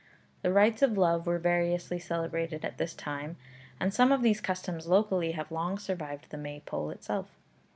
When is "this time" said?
2.79-3.37